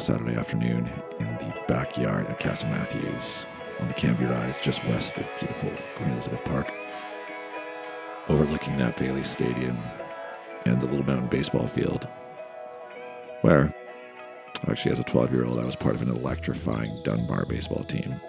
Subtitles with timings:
[0.00, 0.90] Saturday afternoon
[1.20, 3.46] in the backyard at Castle Matthews
[3.80, 6.72] on the Cambie Rise just west of beautiful Queen Elizabeth Park,
[8.28, 9.76] overlooking Nat Bailey Stadium
[10.64, 12.08] and the Little Mountain baseball field,
[13.42, 13.72] where,
[14.68, 18.20] actually, as a 12 year old, I was part of an electrifying Dunbar baseball team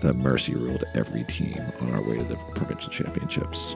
[0.00, 3.74] that mercy ruled every team on our way to the provincial championships.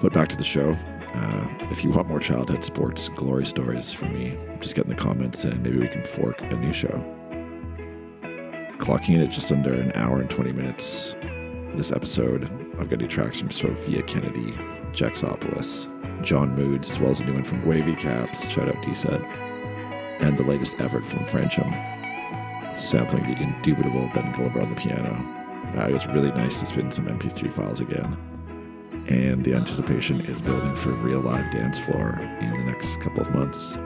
[0.00, 0.76] But back to the show.
[1.18, 4.96] Uh, if you want more childhood sports glory stories from me, just get in the
[4.96, 7.04] comments and maybe we can fork a new show.
[8.78, 11.16] Clocking in at just under an hour and 20 minutes.
[11.74, 12.44] This episode,
[12.78, 14.52] I've got new tracks from Sophia Kennedy,
[14.92, 15.88] Jaxopoulos,
[16.22, 19.20] John Moods, as well as a new one from Wavy Caps, shout out D-Set,
[20.20, 21.68] and the latest effort from Frencham,
[22.78, 25.14] sampling the indubitable Ben Gulliver on the piano.
[25.76, 28.16] Uh, it was really nice to spin some MP3 files again
[29.08, 33.34] and the anticipation is building for real live dance floor in the next couple of
[33.34, 33.78] months.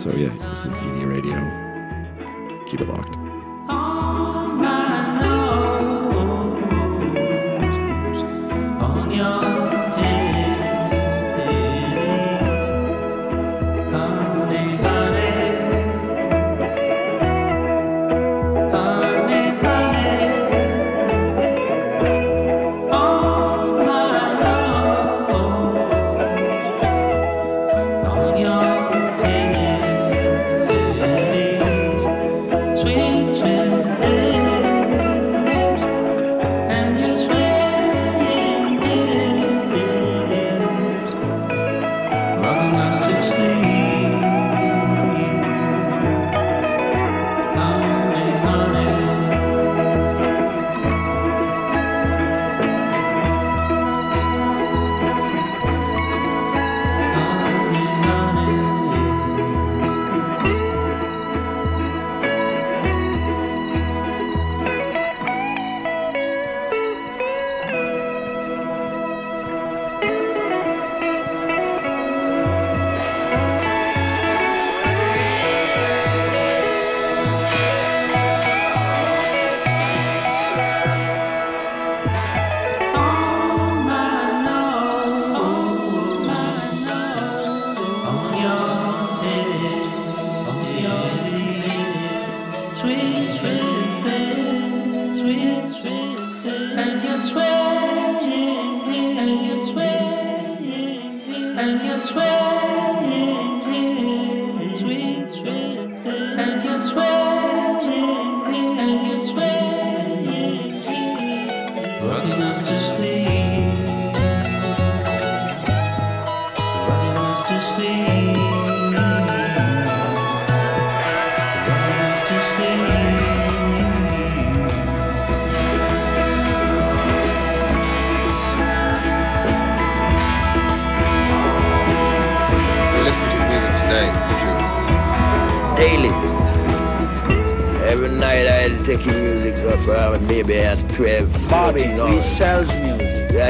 [0.00, 1.36] So yeah, this is Uni Radio.
[2.66, 3.16] Keep it locked.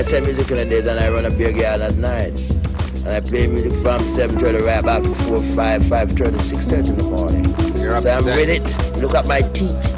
[0.05, 2.51] Sell music in the days and I run a beer garden at nights.
[2.51, 7.05] And I play music from 7.30 right back to 4, 5, 5.30, 6.30 in the
[7.05, 7.45] morning.
[8.01, 8.99] so I'm with it.
[9.01, 9.95] Look at my teeth.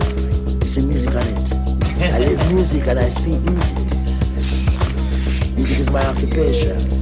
[0.63, 2.13] It's music on it.
[2.13, 3.77] I live music and I speak music.
[5.57, 6.96] Music is my occupation.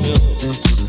[0.00, 0.79] meu.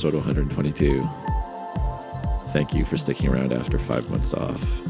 [0.00, 1.06] episode 122.
[2.54, 4.80] Thank you for sticking around after five months off.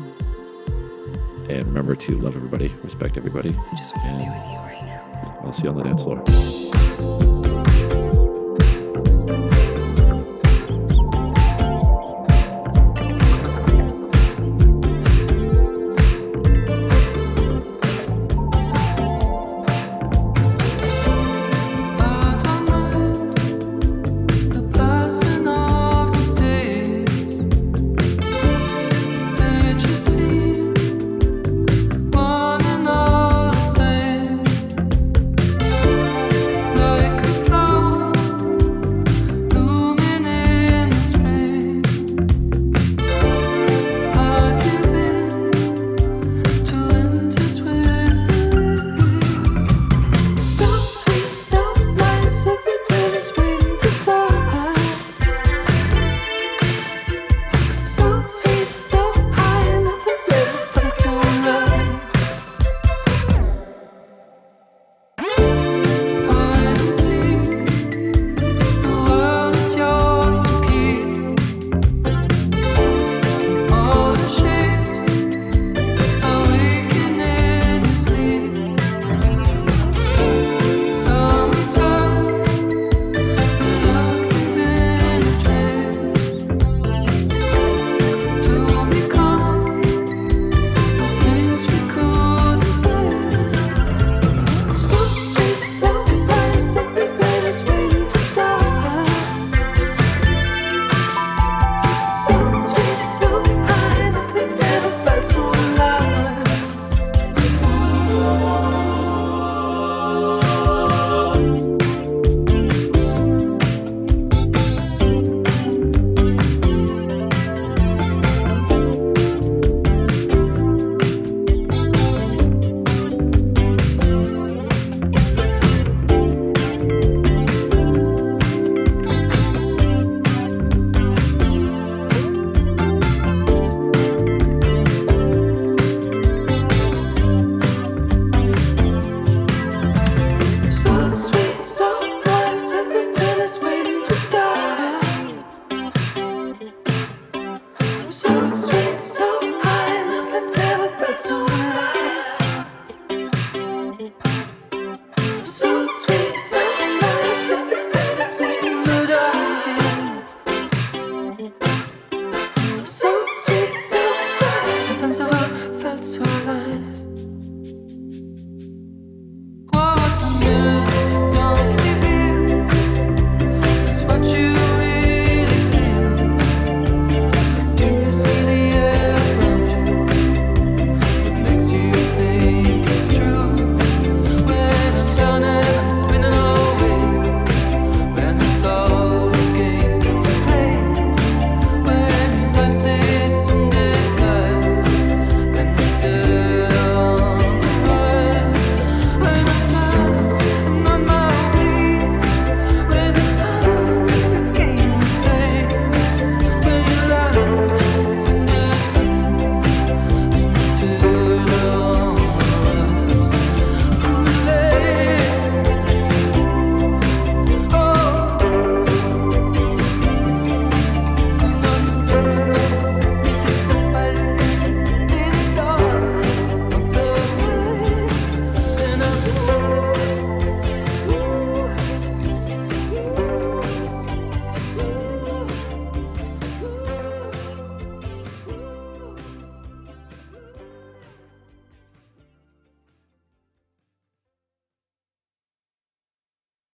[1.49, 3.49] And remember to love everybody, respect everybody.
[3.49, 5.41] I just want to be with you right now.
[5.43, 7.30] I'll see you on the dance floor.